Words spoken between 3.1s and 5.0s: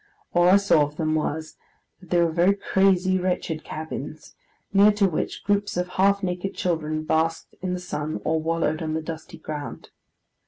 wretched cabins, near